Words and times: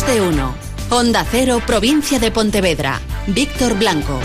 Más 0.00 0.14
de 0.14 0.20
uno. 0.22 0.54
Onda 0.88 1.26
Cero, 1.30 1.60
provincia 1.66 2.18
de 2.18 2.30
Pontevedra. 2.30 3.00
Víctor 3.26 3.74
Blanco. 3.74 4.18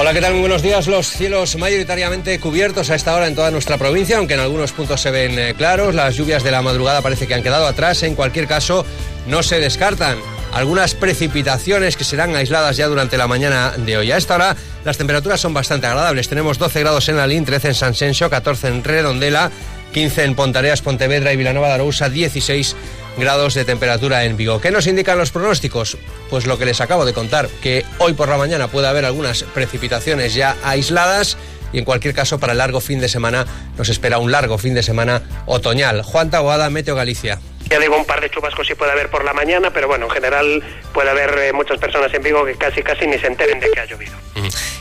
Hola, 0.00 0.14
¿qué 0.14 0.20
tal? 0.20 0.32
Muy 0.32 0.40
buenos 0.40 0.62
días. 0.62 0.86
Los 0.86 1.08
cielos 1.08 1.56
mayoritariamente 1.56 2.38
cubiertos 2.40 2.88
a 2.88 2.94
esta 2.94 3.14
hora 3.14 3.26
en 3.26 3.34
toda 3.34 3.50
nuestra 3.50 3.76
provincia, 3.76 4.16
aunque 4.16 4.34
en 4.34 4.40
algunos 4.40 4.72
puntos 4.72 5.02
se 5.02 5.10
ven 5.10 5.38
eh, 5.38 5.54
claros. 5.54 5.94
Las 5.94 6.14
lluvias 6.14 6.42
de 6.44 6.50
la 6.50 6.62
madrugada 6.62 7.02
parece 7.02 7.26
que 7.26 7.34
han 7.34 7.42
quedado 7.42 7.66
atrás. 7.66 8.02
En 8.04 8.14
cualquier 8.14 8.46
caso, 8.46 8.86
no 9.26 9.42
se 9.42 9.60
descartan 9.60 10.16
algunas 10.52 10.94
precipitaciones 10.94 11.96
que 11.96 12.04
serán 12.04 12.34
aisladas 12.36 12.76
ya 12.76 12.86
durante 12.86 13.18
la 13.18 13.26
mañana 13.26 13.72
de 13.76 13.98
hoy. 13.98 14.12
A 14.12 14.16
esta 14.16 14.36
hora 14.36 14.56
las 14.84 14.96
temperaturas 14.96 15.40
son 15.40 15.52
bastante 15.52 15.86
agradables. 15.86 16.28
Tenemos 16.28 16.58
12 16.58 16.80
grados 16.80 17.08
en 17.10 17.18
Alín, 17.18 17.44
13 17.44 17.68
en 17.68 17.74
San 17.74 17.94
Sensio, 17.94 18.30
14 18.30 18.68
en 18.68 18.84
Redondela, 18.84 19.50
15 19.92 20.24
en 20.24 20.34
Pontareas, 20.34 20.80
Pontevedra 20.80 21.34
y 21.34 21.36
Vilanova 21.36 21.68
de 21.68 21.74
Arousa, 21.74 22.08
16 22.08 22.76
grados 23.16 23.54
de 23.54 23.64
temperatura 23.64 24.24
en 24.24 24.36
Vigo. 24.36 24.60
¿Qué 24.60 24.70
nos 24.70 24.86
indican 24.86 25.18
los 25.18 25.30
pronósticos? 25.30 25.96
Pues 26.30 26.46
lo 26.46 26.58
que 26.58 26.64
les 26.64 26.80
acabo 26.80 27.04
de 27.04 27.12
contar, 27.12 27.48
que 27.62 27.84
hoy 27.98 28.12
por 28.14 28.28
la 28.28 28.36
mañana 28.36 28.68
puede 28.68 28.88
haber 28.88 29.04
algunas 29.04 29.42
precipitaciones 29.42 30.34
ya 30.34 30.56
aisladas 30.64 31.36
y 31.72 31.78
en 31.78 31.84
cualquier 31.84 32.14
caso 32.14 32.38
para 32.38 32.52
el 32.52 32.58
largo 32.58 32.80
fin 32.80 33.00
de 33.00 33.08
semana 33.08 33.46
nos 33.76 33.88
espera 33.88 34.18
un 34.18 34.32
largo 34.32 34.58
fin 34.58 34.74
de 34.74 34.82
semana 34.82 35.22
otoñal. 35.46 36.02
Juan 36.02 36.30
Taboada, 36.30 36.70
Meteo 36.70 36.94
Galicia. 36.94 37.40
Ya 37.72 37.78
digo, 37.78 37.96
un 37.96 38.04
par 38.04 38.20
de 38.20 38.28
chubascos 38.28 38.66
sí 38.66 38.74
puede 38.74 38.92
haber 38.92 39.08
por 39.08 39.24
la 39.24 39.32
mañana, 39.32 39.70
pero 39.70 39.88
bueno, 39.88 40.04
en 40.04 40.10
general 40.10 40.62
puede 40.92 41.08
haber 41.08 41.38
eh, 41.38 41.52
muchas 41.54 41.78
personas 41.78 42.12
en 42.12 42.22
Vigo 42.22 42.44
que 42.44 42.54
casi 42.56 42.82
casi 42.82 43.06
ni 43.06 43.18
se 43.18 43.28
enteren 43.28 43.60
de 43.60 43.70
que 43.70 43.80
ha 43.80 43.86
llovido. 43.86 44.12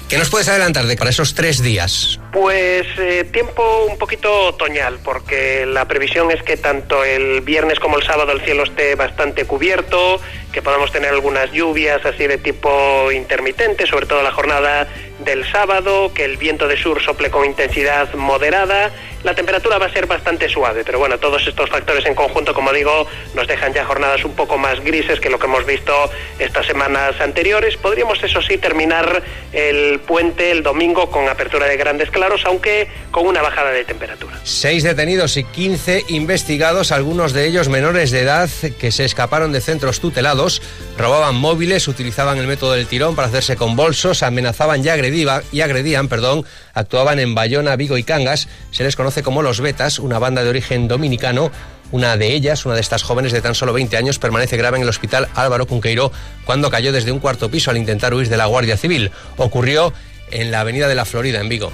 ¿Qué 0.10 0.18
nos 0.18 0.30
puedes 0.30 0.50
adelantar 0.50 0.84
de 0.84 0.98
para 0.98 1.10
esos 1.10 1.34
tres 1.34 1.64
días? 1.64 2.20
Pues 2.34 2.86
eh, 2.98 3.24
tiempo 3.32 3.86
un 3.90 3.98
poquito 3.98 4.48
otoñal, 4.48 5.00
porque 5.06 5.66
la 5.66 5.88
previsión 5.88 6.32
es 6.32 6.44
que 6.44 6.58
tanto 6.58 7.06
el 7.06 7.40
viernes 7.40 7.80
como 7.80 7.98
el 7.98 8.04
sábado 8.04 8.34
el 8.34 8.42
cielo 8.42 8.64
esté 8.64 8.96
bastante 8.96 9.46
cubierto, 9.46 10.20
que 10.52 10.62
podamos 10.62 10.92
tener 10.92 11.12
algunas 11.12 11.50
lluvias 11.54 12.06
así 12.06 12.28
de 12.28 12.38
tipo 12.38 13.10
intermitente, 13.14 13.88
sobre 13.88 14.06
todo 14.06 14.22
la 14.22 14.34
jornada 14.34 14.86
del 15.20 15.50
sábado, 15.50 16.12
que 16.14 16.26
el 16.26 16.36
viento 16.36 16.68
de 16.68 16.76
sur 16.76 17.02
sople 17.02 17.32
con 17.32 17.46
intensidad 17.46 18.14
moderada. 18.16 18.92
La 19.24 19.36
temperatura 19.36 19.78
va 19.78 19.86
a 19.86 19.94
ser 19.94 20.08
bastante 20.08 20.50
suave, 20.50 20.84
pero 20.84 21.00
bueno, 21.00 21.18
todos 21.20 21.46
estos 21.48 21.70
factores 21.70 22.06
en 22.06 22.16
conjunto, 22.16 22.54
como 22.54 22.74
digo, 22.74 23.08
nos 23.36 23.48
dejan 23.48 23.74
ya 23.74 23.86
jornadas 23.86 24.26
un 24.26 24.34
poco 24.34 24.58
más 24.58 24.80
grises 24.84 25.20
que 25.20 25.30
lo 25.30 25.38
que 25.38 25.46
hemos 25.46 25.66
visto 25.66 25.94
estas 26.40 26.66
semanas 26.66 27.20
anteriores. 27.22 27.78
Podríamos, 27.78 28.24
eso 28.24 28.42
sí, 28.42 28.58
terminar 28.58 29.22
el 29.54 30.00
puente 30.00 30.52
el 30.52 30.64
domingo 30.64 31.10
con 31.10 31.30
apertura 31.30 31.68
de 31.68 31.78
grandes 31.78 32.10
claros, 32.10 32.42
aunque 32.46 32.88
con 33.12 33.28
una 33.28 33.42
bajada 33.42 33.72
de 33.72 33.84
temperatura. 33.86 34.40
Seis 34.44 34.84
detenidos 34.84 35.38
y 35.38 35.44
15 35.44 36.06
investigados, 36.10 36.92
algunos 36.92 37.34
de 37.34 37.48
ellos 37.48 37.70
menores 37.70 38.12
de 38.12 38.22
edad 38.22 38.50
que 38.80 38.92
se 38.92 39.06
escaparon 39.06 39.52
de 39.52 39.62
centros 39.62 40.00
tutelados, 40.00 40.62
robaban 40.98 41.36
móviles, 41.36 41.88
utilizaban 41.88 42.38
el 42.38 42.48
método 42.48 42.74
del 42.74 42.88
tirón 42.88 43.16
para 43.16 43.28
hacerse 43.28 43.56
con 43.56 43.76
bolsos, 43.76 44.24
amenazaban 44.24 44.84
y, 44.84 44.90
agrediva, 44.90 45.44
y 45.52 45.62
agredían, 45.62 46.08
perdón, 46.08 46.46
actuaban 46.74 47.20
en 47.20 47.36
Bayona, 47.36 47.76
Vigo 47.76 47.98
y 47.98 48.04
Cangas. 48.04 48.48
Se 48.72 48.84
les 48.84 48.96
conoce 48.96 49.24
como 49.24 49.42
los 49.42 49.62
Betas, 49.62 50.00
una 50.00 50.20
banda 50.20 50.44
de 50.44 50.50
origen 50.50 50.88
dominicano 50.88 51.52
una 51.92 52.16
de 52.18 52.34
ellas, 52.34 52.66
una 52.66 52.76
de 52.76 52.82
estas 52.82 53.04
jóvenes 53.04 53.32
de 53.32 53.42
tan 53.42 53.56
solo 53.56 53.74
20 53.74 53.98
años, 53.98 54.18
permanece 54.18 54.58
grave 54.58 54.78
en 54.78 54.84
el 54.84 54.90
hospital 54.90 55.28
Álvaro 55.36 55.68
Cunqueiro 55.68 56.12
cuando 56.46 56.72
cayó 56.72 56.92
desde 56.92 57.12
un 57.12 57.20
cuarto 57.20 57.52
piso 57.52 57.70
al 57.70 57.78
intentar 57.78 58.14
huir 58.14 58.30
de 58.30 58.38
la 58.38 58.46
Guardia 58.46 58.78
Civil. 58.78 59.12
Ocurrió 59.38 59.94
en 60.32 60.52
la 60.52 60.62
Avenida 60.62 60.88
de 60.88 60.96
la 60.96 61.06
Florida, 61.06 61.40
en 61.40 61.50
Vigo. 61.50 61.72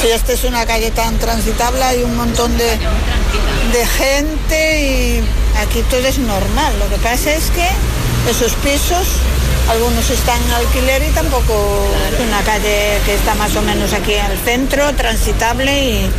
Si 0.00 0.08
esta 0.08 0.32
es 0.32 0.42
una 0.44 0.66
calle 0.66 0.90
tan 0.90 1.16
transitable, 1.18 1.82
hay 1.82 2.02
un 2.02 2.16
montón 2.16 2.56
de, 2.58 2.76
de 3.72 3.86
gente 3.86 4.82
y 4.82 5.22
aquí 5.58 5.82
todo 5.88 6.04
es 6.06 6.18
normal. 6.18 6.72
Lo 6.80 6.88
que 6.88 7.00
pasa 7.00 7.32
es 7.32 7.50
que 7.50 7.68
esos 8.28 8.52
pisos, 8.54 9.06
algunos 9.68 10.10
están 10.10 10.40
alquiler 10.50 11.02
y 11.02 11.10
tampoco 11.10 11.86
es 12.12 12.26
una 12.26 12.40
calle 12.42 12.98
que 13.04 13.14
está 13.14 13.34
más 13.34 13.54
o 13.56 13.62
menos 13.62 13.92
aquí 13.92 14.14
al 14.14 14.36
centro, 14.38 14.92
transitable 14.94 15.84
y 15.84 16.10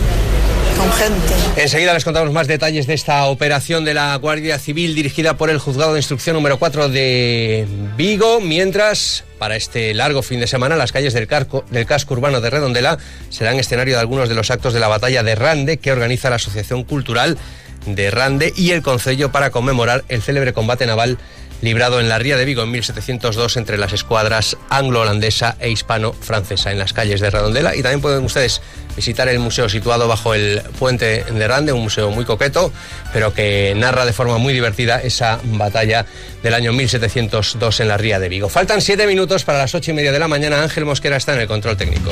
con 0.78 0.92
gente. 0.94 1.34
Enseguida 1.62 1.94
les 1.94 2.04
contamos 2.04 2.32
más 2.32 2.48
detalles 2.48 2.88
de 2.88 2.94
esta 2.94 3.26
operación 3.26 3.86
de 3.86 3.94
la 3.94 4.16
Guardia 4.16 4.58
Civil 4.58 4.96
dirigida 4.96 5.38
por 5.38 5.50
el 5.50 5.60
Juzgado 5.60 5.94
de 5.94 6.00
Instrucción 6.00 6.36
número 6.36 6.58
4 6.58 6.90
de 6.90 7.68
Vigo, 7.96 8.42
mientras 8.42 9.24
para 9.38 9.56
este 9.56 9.94
largo 9.94 10.24
fin 10.24 10.40
de 10.40 10.48
semana 10.48 10.76
las 10.76 10.92
calles 10.92 11.14
del, 11.14 11.28
carco, 11.28 11.66
del 11.70 11.86
casco 11.86 12.14
urbano 12.14 12.42
de 12.42 12.50
Redondela 12.50 12.98
serán 13.30 13.60
escenario 13.60 13.96
de 13.96 14.00
algunos 14.00 14.30
de 14.30 14.36
los 14.36 14.50
actos 14.52 14.74
de 14.74 14.80
la 14.80 14.88
batalla 14.88 15.22
de 15.22 15.36
Rande 15.36 15.78
que 15.78 15.92
organiza 15.92 16.30
la 16.30 16.38
Asociación 16.38 16.84
Cultural 16.84 17.38
de 17.86 18.12
Rande 18.12 18.54
y 18.56 18.72
el 18.72 18.82
Concello 18.82 19.32
para 19.32 19.50
conmemorar 19.50 20.04
el 20.08 20.22
célebre 20.22 20.54
combate 20.54 20.86
naval 20.86 21.18
librado 21.64 22.02
en 22.02 22.10
la 22.10 22.20
Ría 22.20 22.36
de 22.36 22.44
Vigo 22.44 22.62
en 22.62 22.72
1702 22.72 23.58
entre 23.58 23.78
las 23.78 23.94
escuadras 23.94 24.58
anglo-holandesa 24.70 25.56
e 25.60 25.70
hispano-francesa 25.70 26.72
en 26.72 26.78
las 26.78 26.92
calles 26.92 27.22
de 27.22 27.30
Redondela. 27.30 27.74
Y 27.76 27.82
también 27.82 28.02
pueden 28.02 28.26
ustedes 28.26 28.62
visitar 28.96 29.30
el 29.30 29.40
museo 29.40 29.70
situado 29.70 30.08
bajo 30.08 30.34
el 30.34 30.62
puente 30.78 31.24
de 31.24 31.48
Rande, 31.48 31.72
un 31.72 31.84
museo 31.84 32.12
muy 32.12 32.26
coqueto, 32.26 32.72
pero 33.14 33.34
que 33.34 33.74
narra 33.76 34.06
de 34.06 34.12
forma 34.12 34.38
muy 34.38 34.54
divertida 34.54 35.02
esa 35.02 35.40
batalla 35.44 36.06
del 36.44 36.54
año 36.54 36.74
1702 36.74 37.80
en 37.80 37.88
la 37.88 37.98
Ría 37.98 38.20
de 38.20 38.28
Vigo. 38.28 38.50
Faltan 38.50 38.82
siete 38.82 39.08
minutos 39.08 39.46
para 39.46 39.60
las 39.60 39.74
ocho 39.74 39.92
y 39.92 39.94
media 39.94 40.12
de 40.12 40.20
la 40.20 40.28
mañana. 40.28 40.62
Ángel 40.62 40.84
Mosquera 40.84 41.16
está 41.16 41.34
en 41.34 41.40
el 41.40 41.48
control 41.48 41.78
técnico. 41.78 42.12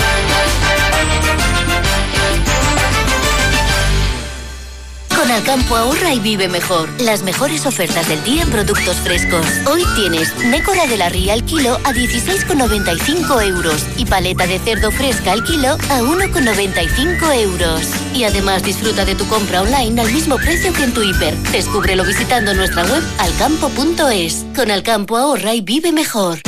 Con 5.31 5.37
Alcampo 5.37 5.77
ahorra 5.77 6.13
y 6.13 6.19
vive 6.19 6.49
mejor. 6.49 6.89
Las 6.99 7.23
mejores 7.23 7.65
ofertas 7.65 8.05
del 8.09 8.21
día 8.25 8.43
en 8.43 8.49
productos 8.49 8.97
frescos. 8.97 9.45
Hoy 9.65 9.81
tienes 9.95 10.35
nécora 10.43 10.87
de 10.87 10.97
la 10.97 11.07
ría 11.07 11.31
al 11.31 11.45
kilo 11.45 11.75
a 11.85 11.93
16,95 11.93 13.41
euros 13.41 13.85
y 13.95 14.03
paleta 14.03 14.45
de 14.45 14.59
cerdo 14.59 14.91
fresca 14.91 15.31
al 15.31 15.41
kilo 15.45 15.69
a 15.89 16.01
1,95 16.01 17.33
euros. 17.43 17.81
Y 18.13 18.25
además 18.25 18.63
disfruta 18.63 19.05
de 19.05 19.15
tu 19.15 19.25
compra 19.29 19.61
online 19.61 20.01
al 20.01 20.11
mismo 20.11 20.35
precio 20.35 20.73
que 20.73 20.83
en 20.83 20.93
tu 20.93 21.01
hiper. 21.01 21.33
Descúbrelo 21.53 22.03
visitando 22.03 22.53
nuestra 22.53 22.83
web 22.83 23.01
alcampo.es. 23.19 24.45
Con 24.53 24.69
Alcampo 24.69 25.15
ahorra 25.15 25.53
y 25.53 25.61
vive 25.61 25.93
mejor. 25.93 26.41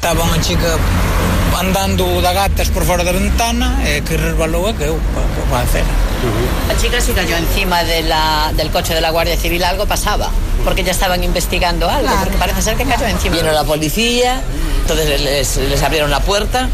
Estaba 0.00 0.24
unha 0.24 0.40
chica 0.40 0.80
andando 1.60 2.24
da 2.24 2.32
gatas 2.32 2.72
por 2.72 2.88
fora 2.88 3.04
da 3.04 3.12
ventana 3.12 3.84
e 3.84 4.00
que 4.00 4.16
resbalou 4.16 4.64
e 4.66 4.72
queu 4.72 4.96
pa, 5.52 5.62
La 6.68 6.76
chica 6.76 7.00
se 7.00 7.12
cayó 7.12 7.36
encima 7.36 7.84
de 7.84 8.02
la, 8.02 8.52
del 8.56 8.70
coche 8.70 8.94
de 8.94 9.00
la 9.00 9.10
Guardia 9.10 9.36
Civil, 9.36 9.64
algo 9.64 9.86
pasaba, 9.86 10.30
porque 10.64 10.84
ya 10.84 10.92
estaban 10.92 11.24
investigando 11.24 11.88
algo, 11.88 12.10
porque 12.20 12.36
parece 12.38 12.62
ser 12.62 12.76
que 12.76 12.84
cayó 12.84 13.06
encima. 13.06 13.36
Vino 13.36 13.50
la 13.52 13.64
policía, 13.64 14.40
entonces 14.80 15.20
les, 15.20 15.56
les 15.56 15.82
abrieron 15.82 16.10
la 16.10 16.20
puerta 16.20 16.68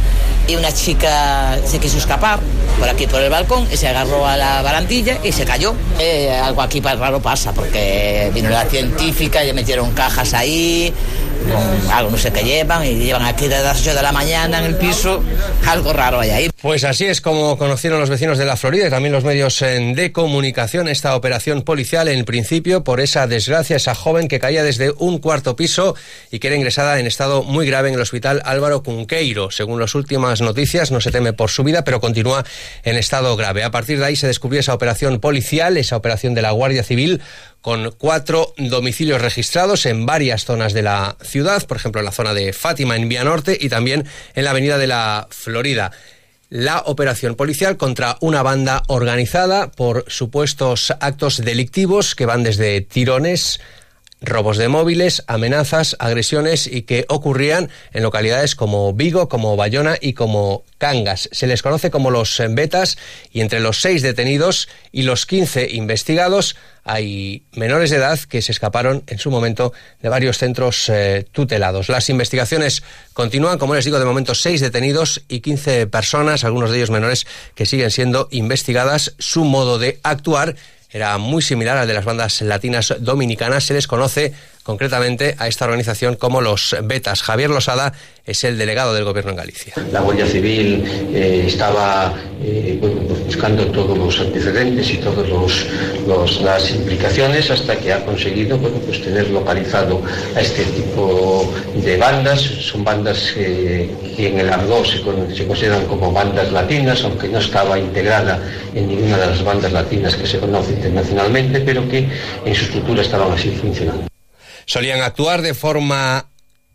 y 0.47 0.57
una 0.57 0.73
chica 0.73 1.59
se 1.67 1.79
quiso 1.79 1.99
escapar 1.99 2.41
por 2.78 2.89
aquí 2.89 3.06
por 3.06 3.21
el 3.21 3.31
balcón 3.31 3.66
y 3.72 3.77
se 3.77 3.89
agarró 3.89 4.27
a 4.27 4.37
la 4.37 4.62
barandilla 4.62 5.19
y 5.22 5.33
se 5.33 5.44
cayó. 5.44 5.75
Eh, 5.99 6.31
algo 6.31 6.62
aquí 6.62 6.81
raro 6.81 7.21
pasa 7.21 7.53
porque 7.53 8.31
vino 8.34 8.49
la 8.49 8.65
científica 8.66 9.44
y 9.44 9.53
metieron 9.53 9.93
cajas 9.93 10.34
ahí, 10.34 10.93
algo 11.93 12.11
no 12.11 12.19
sé 12.19 12.33
qué 12.33 12.43
llevan 12.43 12.84
y 12.84 12.94
llevan 12.94 13.25
aquí 13.25 13.49
desde 13.49 13.65
las 13.65 13.81
8 13.81 13.94
de 13.94 14.03
la 14.03 14.12
mañana 14.12 14.59
en 14.59 14.65
el 14.65 14.77
piso, 14.77 15.22
algo 15.67 15.93
raro 15.93 16.21
hay 16.21 16.31
ahí. 16.31 16.50
Pues 16.61 16.84
así 16.84 17.06
es 17.06 17.21
como 17.21 17.56
conocieron 17.56 18.00
los 18.00 18.11
vecinos 18.11 18.38
de 18.38 18.44
la 18.44 18.56
Florida 18.56 18.87
y 18.87 18.91
también 18.91 19.12
los 19.12 19.25
medios 19.25 19.61
de 19.61 20.12
comunicación 20.12 20.88
esta 20.88 21.15
operación 21.17 21.62
policial 21.62 22.09
en 22.09 22.25
principio 22.25 22.84
por 22.84 23.00
esa 23.00 23.27
desgracia, 23.27 23.77
esa 23.77 23.94
joven 23.94 24.28
que 24.28 24.38
caía 24.38 24.62
desde 24.62 24.93
un 24.99 25.19
cuarto 25.19 25.56
piso 25.56 25.94
y 26.31 26.38
que 26.38 26.49
era 26.49 26.56
ingresada 26.56 26.99
en 26.99 27.06
estado 27.06 27.43
muy 27.43 27.67
grave 27.67 27.88
en 27.88 27.94
el 27.94 28.00
hospital 28.00 28.43
Álvaro 28.44 28.83
Cunqueiro. 28.83 29.50
Según 29.50 29.81
las 29.81 29.94
últimas 29.94 30.41
noticias, 30.41 30.91
no 30.91 31.00
se 31.00 31.11
teme 31.11 31.33
por 31.33 31.50
su 31.50 31.65
vida, 31.65 31.84
pero 31.84 32.00
continúa 32.00 32.44
en 32.83 32.97
estado 32.97 33.37
grave. 33.37 33.65
A 33.65 33.70
partir 33.70 33.99
de 33.99 34.06
ahí 34.06 34.17
se 34.17 34.26
descubrió 34.26 34.61
esa 34.61 34.75
operación 34.75 35.20
policial, 35.20 35.76
esa 35.76 35.97
operación 35.97 36.35
de 36.35 36.43
la 36.43 36.50
Guardia 36.50 36.82
Civil 36.82 37.20
con 37.61 37.93
cuatro 37.99 38.55
domicilios 38.56 39.20
registrados 39.20 39.85
en 39.87 40.06
varias 40.06 40.44
zonas 40.44 40.73
de 40.73 40.82
la 40.82 41.17
ciudad, 41.23 41.67
por 41.67 41.76
ejemplo 41.76 42.00
en 42.00 42.05
la 42.05 42.12
zona 42.12 42.35
de 42.35 42.53
Fátima 42.53 42.97
en 42.97 43.09
Vía 43.09 43.25
Norte 43.25 43.59
y 43.61 43.69
también 43.69 44.06
en 44.35 44.44
la 44.44 44.50
avenida 44.50 44.79
de 44.79 44.87
la 44.87 45.26
Florida 45.31 45.91
la 46.50 46.82
operación 46.87 47.35
policial 47.35 47.76
contra 47.76 48.17
una 48.20 48.43
banda 48.43 48.82
organizada 48.88 49.70
por 49.70 50.05
supuestos 50.09 50.93
actos 51.00 51.44
delictivos 51.44 52.15
que 52.15 52.26
van 52.26 52.43
desde 52.43 52.81
tirones, 52.81 53.61
robos 54.20 54.56
de 54.56 54.69
móviles, 54.69 55.23
amenazas, 55.26 55.97
agresiones 55.99 56.67
y 56.67 56.82
que 56.82 57.05
ocurrían 57.09 57.70
en 57.93 58.03
localidades 58.03 58.55
como 58.55 58.93
Vigo, 58.93 59.29
como 59.29 59.56
Bayona 59.56 59.97
y 60.00 60.12
como 60.12 60.65
Cangas. 60.79 61.29
Se 61.32 61.47
les 61.47 61.62
conoce 61.62 61.91
como 61.91 62.11
los 62.11 62.41
Betas 62.50 62.99
y 63.32 63.41
entre 63.41 63.61
los 63.61 63.81
seis 63.81 64.03
detenidos 64.03 64.69
y 64.93 65.03
los 65.03 65.26
15 65.26 65.69
investigados 65.70 66.56
hay 66.85 67.43
menores 67.53 67.91
de 67.91 67.97
edad 67.97 68.19
que 68.19 68.41
se 68.41 68.50
escaparon 68.50 69.03
en 69.09 69.19
su 69.19 69.31
momento 69.31 69.75
de 70.00 70.09
varios 70.09 70.38
centros 70.38 70.88
eh, 70.88 71.26
tutelados. 71.32 71.91
Las 71.91 72.09
investigaciones 72.09 72.82
continúan, 73.12 73.59
como 73.59 73.75
les 73.75 73.85
digo, 73.85 73.99
de 73.99 74.06
momento 74.06 74.35
seis 74.35 74.62
detenidos 74.62 75.20
y 75.29 75.41
15 75.41 75.87
personas, 75.88 76.44
algunos 76.44 76.70
de 76.70 76.79
ellos 76.79 76.91
menores, 76.91 77.26
que 77.55 77.67
siguen 77.67 77.91
siendo 77.91 78.29
investigadas. 78.31 79.15
Su 79.19 79.44
modo 79.44 79.79
de 79.79 80.00
actuar 80.03 80.56
era 80.90 81.19
muy 81.19 81.43
similar 81.43 81.76
al 81.76 81.87
de 81.87 81.94
las 81.94 82.05
bandas 82.05 82.40
latinas 82.43 82.94
dominicanas. 83.00 83.64
Se 83.64 83.75
les 83.75 83.87
conoce 83.87 84.32
concretamente 84.62 85.35
a 85.38 85.49
esta 85.49 85.64
organización 85.64 86.17
como 86.17 86.40
los 86.40 86.76
Betas. 86.82 87.23
Javier 87.23 87.50
Losada 87.50 87.93
es 88.25 88.44
el 88.44 88.58
delegado 88.58 88.94
del 88.94 89.05
Gobierno 89.05 89.31
en 89.31 89.37
Galicia. 89.37 89.75
La 89.93 90.00
Guardia 90.00 90.26
Civil 90.26 90.85
eh, 91.12 91.44
estaba 91.46 92.14
eh, 92.43 92.79
buscando 93.29 93.67
todos 93.67 93.99
los 93.99 94.21
antecedentes 94.21 94.89
y 94.91 94.97
todas 94.97 95.29
los, 95.29 96.41
las 96.41 96.71
implicaciones 96.71 97.51
hasta 97.51 97.77
que 97.77 97.93
ha 97.93 98.03
conseguido 98.03 98.57
bueno, 98.57 98.79
pues 98.79 99.03
tener 99.03 99.29
localizado 99.29 100.01
a 100.35 100.41
este 100.41 100.65
tipo 100.65 101.53
de 101.75 101.99
bandas. 101.99 102.41
Son 102.41 102.83
bandas 102.83 103.33
que 103.35 103.91
en 104.17 104.41
el 104.41 104.49
argot 104.49 104.87
se, 104.87 105.37
se 105.37 105.47
consideran 105.47 105.85
como 105.87 106.11
bandas 106.11 106.51
latinas, 106.53 107.05
aunque 107.05 107.29
no 107.29 107.39
estaba 107.39 107.79
integrada 107.79 108.43
en 108.75 108.89
ninguna 108.89 109.19
de 109.19 109.27
las 109.27 109.45
bandas 109.45 109.73
latinas 109.73 110.17
que 110.17 110.27
se 110.27 110.39
conoce 110.39 110.73
internacionalmente, 110.73 111.61
pero 111.61 111.87
que 111.87 112.09
en 112.47 112.55
su 112.55 112.65
estructura 112.65 113.03
estaban 113.03 113.31
así 113.31 113.51
funcionando. 113.51 114.07
Solían 114.65 115.03
actuar 115.03 115.43
de 115.43 115.53
forma 115.53 116.31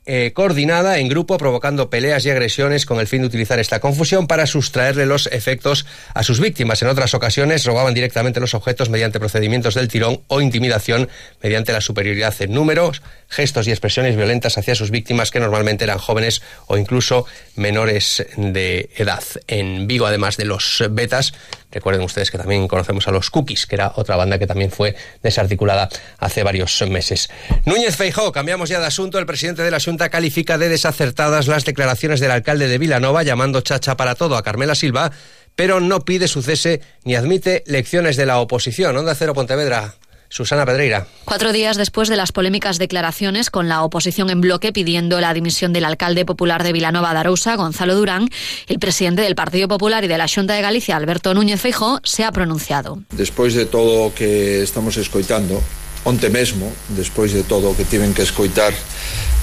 eh, 0.06 0.32
coordinada 0.34 1.00
en 1.00 1.08
grupo, 1.08 1.38
provocando 1.38 1.90
peleas 1.90 2.26
y 2.26 2.30
agresiones 2.30 2.86
con 2.86 3.00
el 3.00 3.08
fin 3.08 3.22
de 3.22 3.28
utilizar 3.28 3.60
esta 3.60 3.80
confusión 3.80 4.28
para 4.28 4.46
sustraerle 4.46 5.06
los 5.06 5.28
efectos 5.28 5.86
a 6.14 6.24
sus 6.24 6.40
víctimas. 6.40 6.82
En 6.82 6.90
otras 6.90 7.14
ocasiones 7.14 7.66
robaban 7.66 7.94
directamente 7.94 8.40
los 8.40 8.54
objetos 8.54 8.90
mediante 8.90 9.20
procedimientos 9.20 9.76
del 9.76 9.88
tirón 9.88 10.22
o 10.28 10.42
intimidación 10.42 11.08
mediante 11.42 11.72
la 11.72 11.82
superioridad 11.82 12.34
en 12.40 12.54
números, 12.54 13.02
gestos 13.34 13.68
y 13.68 13.72
expresiones 13.72 14.16
violentas 14.16 14.58
hacia 14.58 14.76
sus 14.76 14.92
víctimas 14.92 15.32
que 15.32 15.40
normalmente 15.40 15.84
eran 15.84 15.98
jóvenes 15.98 16.42
o 16.68 16.78
incluso 16.78 17.26
menores 17.56 18.26
de 18.38 18.90
edad. 18.96 19.24
En 19.48 19.88
Vigo, 19.88 20.06
además 20.06 20.38
de 20.38 20.46
los 20.46 20.84
betas, 20.92 21.34
recuerden 21.72 22.04
ustedes 22.04 22.32
que 22.32 22.38
también 22.38 22.68
conocemos 22.68 23.08
a 23.08 23.12
los 23.12 23.30
Cookies, 23.30 23.66
que 23.66 23.76
era 23.76 23.94
otra 23.96 24.16
banda 24.16 24.40
que 24.40 24.48
también 24.48 24.72
fue 24.72 24.96
desarticulada 25.22 25.90
hace 26.20 26.44
varios 26.44 26.82
meses. 26.88 27.30
Núñez 27.66 27.96
Feijó, 27.96 28.32
cambiamos 28.32 28.70
ya 28.70 28.80
de 28.80 28.86
asunto. 28.86 29.20
El 29.20 29.26
presidente 29.26 29.64
de 29.64 29.72
la 29.72 29.80
Junta 29.80 30.10
califica 30.10 30.58
de 30.58 30.70
desacertadas 30.70 31.48
las 31.48 31.66
declaraciones 31.66 32.20
del 32.20 32.32
alcalde 32.32 32.68
de 32.68 32.78
Vilanova 32.78 33.24
llamando 33.24 33.62
chacha 33.62 33.98
para 33.98 34.16
todo 34.16 34.38
a 34.38 34.44
Carmela 34.44 34.76
Silva, 34.76 35.12
pero 35.56 35.80
no 35.80 36.06
pide 36.06 36.28
su 36.28 36.42
cese 36.42 36.82
ni 37.04 37.16
admite 37.16 37.64
lecciones 37.66 38.18
de 38.18 38.26
la 38.26 38.40
oposición. 38.40 38.96
Onda 38.98 39.16
Cero 39.16 39.34
Pontevedra. 39.34 39.96
Susana 40.34 40.66
Pedreira. 40.66 41.06
Cuatro 41.26 41.54
días 41.54 41.78
después 41.78 42.10
de 42.10 42.18
las 42.18 42.32
polémicas 42.32 42.80
declaraciones 42.80 43.52
con 43.52 43.70
la 43.70 43.84
oposición 43.84 44.32
en 44.32 44.42
bloque 44.42 44.74
pidiendo 44.74 45.22
la 45.22 45.32
dimisión 45.32 45.74
del 45.74 45.86
alcalde 45.86 46.26
popular 46.26 46.64
de 46.64 46.74
Vilanova 46.74 47.14
de 47.14 47.20
Arousa, 47.20 47.56
Gonzalo 47.56 47.94
Durán, 47.94 48.28
el 48.66 48.80
presidente 48.80 49.22
del 49.22 49.36
Partido 49.36 49.68
Popular 49.68 50.04
y 50.04 50.08
de 50.08 50.18
la 50.18 50.28
Xunta 50.28 50.56
de 50.56 50.64
Galicia, 50.64 50.98
Alberto 50.98 51.36
Núñez 51.36 51.62
Feijóo, 51.62 52.00
se 52.04 52.24
ha 52.24 52.32
pronunciado. 52.32 52.98
Despois 53.12 53.54
de 53.54 53.68
todo 53.68 54.06
o 54.06 54.16
que 54.16 54.64
estamos 54.64 54.98
escoitando, 54.98 55.62
onte 56.04 56.32
mesmo, 56.32 56.74
despois 56.98 57.32
de 57.32 57.44
todo 57.44 57.70
o 57.70 57.78
que 57.78 57.86
tiven 57.86 58.18
que 58.18 58.26
escoitar 58.26 58.74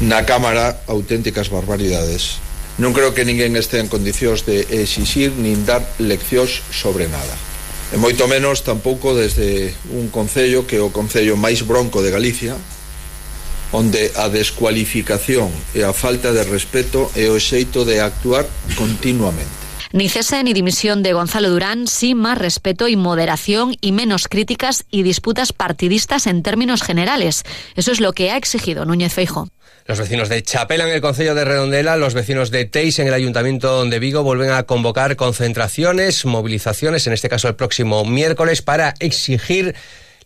na 0.02 0.26
Cámara, 0.26 0.82
auténticas 0.90 1.54
barbaridades. 1.54 2.42
Non 2.82 2.90
creo 2.90 3.14
que 3.14 3.22
ninguén 3.22 3.54
este 3.54 3.78
en 3.78 3.86
condicións 3.86 4.42
de 4.42 4.66
exixir 4.82 5.38
nin 5.38 5.62
dar 5.62 5.86
leccións 6.02 6.66
sobre 6.74 7.06
nada. 7.06 7.49
e 7.92 7.96
moito 7.98 8.26
menos 8.30 8.62
tampouco 8.62 9.14
desde 9.14 9.74
un 9.90 10.08
concello 10.14 10.66
que 10.66 10.78
é 10.78 10.82
o 10.82 10.94
concello 10.94 11.34
máis 11.34 11.66
bronco 11.66 12.02
de 12.02 12.14
Galicia 12.14 12.54
onde 13.72 14.10
a 14.14 14.26
descualificación 14.30 15.50
e 15.74 15.82
a 15.82 15.94
falta 15.94 16.34
de 16.34 16.42
respeto 16.42 17.10
é 17.14 17.30
o 17.30 17.38
xeito 17.38 17.86
de 17.86 18.02
actuar 18.02 18.46
continuamente. 18.74 19.69
Ni 19.92 20.08
cese 20.08 20.44
ni 20.44 20.52
dimisión 20.52 21.02
de 21.02 21.12
Gonzalo 21.12 21.50
Durán, 21.50 21.88
sí 21.88 22.14
más 22.14 22.38
respeto 22.38 22.86
y 22.86 22.94
moderación 22.94 23.74
y 23.80 23.90
menos 23.90 24.28
críticas 24.28 24.84
y 24.88 25.02
disputas 25.02 25.52
partidistas 25.52 26.28
en 26.28 26.44
términos 26.44 26.82
generales. 26.82 27.42
Eso 27.74 27.90
es 27.90 28.00
lo 28.00 28.12
que 28.12 28.30
ha 28.30 28.36
exigido 28.36 28.84
Núñez 28.84 29.12
Feijo. 29.12 29.48
Los 29.86 29.98
vecinos 29.98 30.28
de 30.28 30.44
Chapela 30.44 30.84
en 30.86 30.94
el 30.94 31.00
Concello 31.00 31.34
de 31.34 31.44
Redondela, 31.44 31.96
los 31.96 32.14
vecinos 32.14 32.52
de 32.52 32.66
Teis 32.66 33.00
en 33.00 33.08
el 33.08 33.14
Ayuntamiento 33.14 33.84
de 33.84 33.98
Vigo 33.98 34.22
vuelven 34.22 34.52
a 34.52 34.62
convocar 34.62 35.16
concentraciones, 35.16 36.24
movilizaciones, 36.24 37.08
en 37.08 37.12
este 37.12 37.28
caso 37.28 37.48
el 37.48 37.56
próximo 37.56 38.04
miércoles, 38.04 38.62
para 38.62 38.94
exigir 39.00 39.74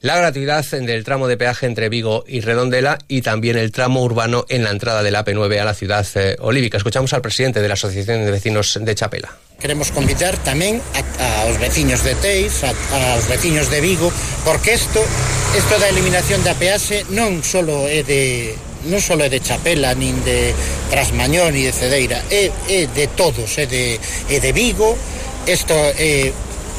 la 0.05 0.19
gratuidad 0.19 0.67
del 0.67 1.03
tramo 1.03 1.29
de 1.29 1.39
peaje 1.39 1.65
entre 1.65 1.89
Vigo 1.89 2.25
y 2.29 2.41
Redondela 2.41 2.99
y 3.09 3.23
también 3.23 3.57
el 3.57 3.73
tramo 3.73 4.03
urbano 4.03 4.45
en 4.51 4.63
la 4.63 4.71
entrada 4.71 5.03
del 5.03 5.15
AP9 5.15 5.59
a 5.59 5.65
la 5.65 5.73
ciudad 5.73 6.07
eh, 6.17 6.37
olívica. 6.41 6.77
Escuchamos 6.77 7.15
al 7.15 7.23
presidente 7.23 7.63
de 7.63 7.69
la 7.69 7.73
Asociación 7.73 8.23
de 8.23 8.31
Vecinos 8.31 8.79
de 8.79 8.95
Chapela. 8.95 9.35
Queremos 9.59 9.91
convidar 9.97 10.37
tamén 10.45 10.85
a, 10.93 11.49
aos 11.49 11.57
veciños 11.57 12.05
de 12.05 12.13
Teis, 12.21 12.69
a, 12.69 12.77
aos 13.17 13.25
veciños 13.33 13.73
de 13.73 13.81
Vigo, 13.81 14.13
porque 14.45 14.77
isto, 14.77 15.01
isto 15.57 15.73
da 15.81 15.89
eliminación 15.89 16.45
da 16.45 16.53
peaxe 16.53 17.09
non 17.09 17.41
solo 17.41 17.89
é 17.89 18.05
de 18.05 18.53
non 18.93 19.01
só 19.01 19.17
é 19.17 19.33
de 19.33 19.41
Chapela, 19.41 19.97
nin 19.97 20.21
de 20.21 20.53
Trasmañón, 20.93 21.57
ni 21.57 21.65
de 21.65 21.73
Cedeira, 21.73 22.21
é, 22.29 22.53
é 22.69 22.85
de 22.93 23.09
todos, 23.17 23.57
é 23.57 23.65
de, 23.65 23.97
é 24.29 24.37
de 24.37 24.53
Vigo, 24.53 25.01
isto 25.49 25.73
é, 25.73 26.29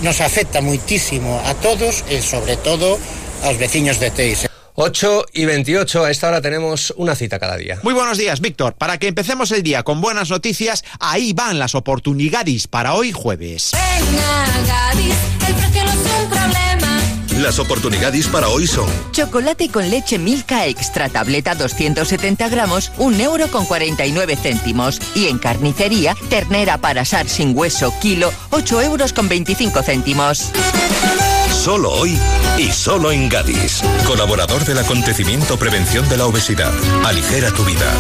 nos 0.06 0.22
afecta 0.22 0.62
muitísimo 0.62 1.42
a 1.46 1.56
todos 1.56 2.06
e 2.14 2.22
sobre 2.22 2.62
todo 2.62 3.02
aos 3.42 3.58
veciños 3.58 3.98
de 3.98 4.14
Teis. 4.14 4.46
8 4.76 5.26
y 5.34 5.46
28, 5.46 6.06
a 6.06 6.12
esta 6.12 6.28
hora 6.28 6.42
tenemos 6.42 6.94
una 6.98 7.16
cita 7.16 7.40
cada 7.40 7.58
día. 7.58 7.80
Muy 7.82 7.96
buenos 7.96 8.20
días, 8.20 8.40
Víctor. 8.40 8.76
Para 8.76 9.00
que 9.00 9.08
empecemos 9.08 9.52
el 9.52 9.64
día 9.64 9.82
con 9.82 10.02
buenas 10.02 10.30
noticias, 10.30 10.84
ahí 11.00 11.34
van 11.34 11.58
las 11.58 11.74
oportunidades 11.74 12.68
para 12.68 12.94
hoy 12.94 13.12
jueves. 13.14 13.72
Venga, 13.74 14.46
Gadis, 14.68 15.16
el 15.48 15.56
precio 15.56 15.84
no 15.86 15.92
es 15.92 16.24
un 16.24 16.30
problema. 16.30 16.75
Las 17.46 17.60
oportunidades 17.60 18.28
para 18.28 18.48
hoy 18.48 18.66
son 18.66 18.88
Chocolate 19.12 19.70
con 19.70 19.88
leche 19.92 20.18
Milka 20.18 20.66
Extra 20.66 21.10
tableta 21.10 21.54
270 21.54 22.50
gramos, 22.50 22.92
1 22.98 23.20
euro 23.20 23.50
con 23.50 23.68
49 23.68 24.36
céntimos. 24.36 25.00
Y 25.14 25.28
en 25.28 25.38
carnicería, 25.38 26.16
ternera 26.28 26.80
para 26.80 27.02
asar 27.02 27.30
sin 27.30 27.56
hueso, 27.56 27.94
kilo, 28.02 28.34
8 28.50 28.82
euros 28.82 29.14
con 29.14 29.30
25 29.30 29.84
céntimos. 29.84 30.50
Solo 31.54 31.92
hoy 31.92 32.18
y 32.58 32.72
solo 32.72 33.12
en 33.12 33.30
Gadis. 33.30 33.84
Colaborador 34.08 34.66
del 34.66 34.80
acontecimiento 34.80 35.60
Prevención 35.60 36.10
de 36.10 36.18
la 36.18 36.26
Obesidad. 36.26 36.74
Aligera 37.04 37.52
tu 37.52 37.64
vida. 37.64 37.94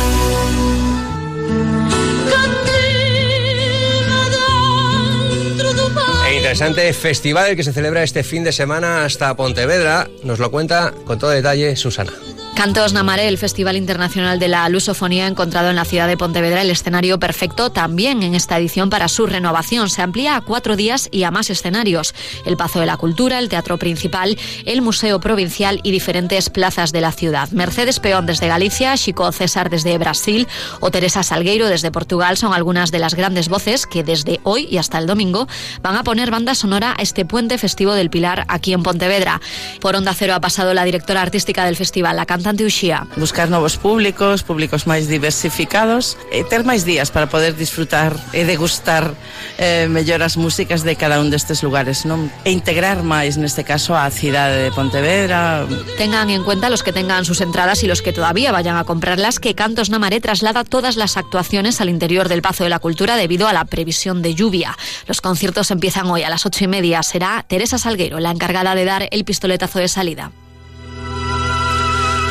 Interesante 6.45 6.93
festival 6.93 7.55
que 7.55 7.63
se 7.63 7.73
celebra 7.73 8.03
este 8.03 8.21
fin 8.23 8.43
de 8.43 8.51
semana 8.51 9.03
hasta 9.03 9.35
Pontevedra. 9.35 10.07
Nos 10.23 10.37
lo 10.37 10.51
cuenta 10.51 10.93
con 11.05 11.17
todo 11.17 11.31
detalle 11.31 11.75
Susana. 11.75 12.13
Cantos 12.55 12.93
Namaré, 12.93 13.27
el 13.27 13.37
Festival 13.37 13.75
Internacional 13.75 14.39
de 14.39 14.47
la 14.47 14.67
Lusofonía, 14.69 15.25
ha 15.25 15.27
encontrado 15.27 15.69
en 15.69 15.75
la 15.75 15.83
ciudad 15.83 16.07
de 16.07 16.15
Pontevedra 16.15 16.61
el 16.61 16.71
escenario 16.71 17.19
perfecto 17.19 17.69
también 17.69 18.23
en 18.23 18.33
esta 18.33 18.57
edición 18.57 18.89
para 18.89 19.09
su 19.09 19.27
renovación. 19.27 19.89
Se 19.89 20.01
amplía 20.01 20.37
a 20.37 20.41
cuatro 20.41 20.77
días 20.77 21.09
y 21.11 21.23
a 21.23 21.31
más 21.31 21.49
escenarios. 21.49 22.15
El 22.45 22.55
Pazo 22.55 22.79
de 22.79 22.85
la 22.85 22.95
Cultura, 22.95 23.39
el 23.39 23.49
Teatro 23.49 23.77
Principal, 23.77 24.37
el 24.65 24.81
Museo 24.81 25.19
Provincial 25.19 25.81
y 25.83 25.91
diferentes 25.91 26.49
plazas 26.49 26.93
de 26.93 27.01
la 27.01 27.11
ciudad. 27.11 27.51
Mercedes 27.51 27.99
Peón 27.99 28.25
desde 28.25 28.47
Galicia, 28.47 28.95
Chico 28.95 29.29
César 29.33 29.69
desde 29.69 29.97
Brasil 29.97 30.47
o 30.79 30.91
Teresa 30.91 31.23
Salgueiro 31.23 31.67
desde 31.67 31.91
Portugal 31.91 32.37
son 32.37 32.53
algunas 32.53 32.89
de 32.89 32.99
las 32.99 33.15
grandes 33.15 33.49
voces 33.49 33.85
que 33.85 34.03
desde 34.03 34.39
hoy 34.43 34.65
y 34.71 34.77
hasta 34.77 34.97
el 34.97 35.07
domingo 35.07 35.47
van 35.81 35.97
a 35.97 36.03
poner 36.03 36.31
banda 36.31 36.55
sonora 36.55 36.95
a 36.97 37.01
este 37.01 37.25
puente 37.25 37.57
festivo 37.57 37.93
del 37.93 38.09
Pilar 38.09 38.45
aquí 38.47 38.71
en 38.71 38.81
Pontevedra. 38.81 39.41
Por 39.81 39.97
Onda 39.97 40.13
Cero 40.13 40.33
ha 40.33 40.41
pasado 40.41 40.73
la 40.73 40.85
directora 40.85 41.21
artística 41.21 41.65
del 41.65 41.75
festival, 41.75 42.15
la 42.15 42.25
cantante 42.45 42.63
Uxía. 42.63 43.07
Buscar 43.17 43.49
novos 43.49 43.77
públicos, 43.77 44.43
públicos 44.43 44.85
máis 44.85 45.09
diversificados 45.09 46.13
e 46.29 46.45
ter 46.45 46.61
máis 46.61 46.85
días 46.85 47.09
para 47.09 47.25
poder 47.25 47.57
disfrutar 47.57 48.13
e 48.37 48.45
degustar 48.45 49.17
eh, 49.57 49.89
mellor 49.89 50.21
as 50.21 50.37
músicas 50.37 50.85
de 50.85 50.93
cada 50.93 51.17
un 51.17 51.33
destes 51.33 51.65
lugares, 51.65 52.05
non? 52.05 52.29
E 52.45 52.53
integrar 52.53 53.01
máis 53.01 53.41
neste 53.41 53.65
caso 53.65 53.97
a 53.97 54.05
cidade 54.13 54.61
de 54.61 54.69
Pontevedra. 54.69 55.65
Tengan 55.97 56.29
en 56.29 56.45
cuenta 56.45 56.69
los 56.69 56.85
que 56.85 56.93
tengan 56.93 57.25
sus 57.25 57.41
entradas 57.41 57.81
y 57.81 57.89
los 57.89 58.05
que 58.05 58.13
todavía 58.13 58.53
vayan 58.53 58.77
a 58.77 58.85
comprarlas 58.85 59.41
que 59.41 59.57
Cantos 59.57 59.89
Namaré 59.89 60.21
traslada 60.21 60.61
todas 60.61 61.01
las 61.01 61.17
actuaciones 61.17 61.81
al 61.81 61.89
interior 61.89 62.29
del 62.29 62.45
Pazo 62.45 62.61
de 62.61 62.69
la 62.69 62.77
Cultura 62.77 63.17
debido 63.17 63.49
a 63.49 63.57
la 63.57 63.65
previsión 63.65 64.21
de 64.21 64.37
lluvia. 64.37 64.77
Los 65.09 65.17
conciertos 65.17 65.73
empiezan 65.73 66.05
hoy 66.13 66.21
a 66.21 66.29
las 66.29 66.45
ocho 66.45 66.61
y 66.61 66.69
media. 66.69 67.01
Será 67.01 67.41
Teresa 67.49 67.81
Salguero 67.81 68.21
la 68.21 68.29
encargada 68.29 68.77
de 68.77 68.85
dar 68.85 69.09
el 69.09 69.25
pistoletazo 69.25 69.79
de 69.79 69.87
salida. 69.87 70.29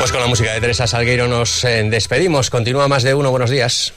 Pues 0.05 0.11
con 0.11 0.21
la 0.21 0.27
música 0.27 0.53
de 0.53 0.61
Teresa 0.61 0.85
Salgueiro 0.85 1.27
nos 1.27 1.63
eh, 1.63 1.83
despedimos. 1.89 2.51
Continúa 2.51 2.87
más 2.87 3.01
de 3.01 3.15
uno. 3.15 3.31
Buenos 3.31 3.49
días. 3.49 3.91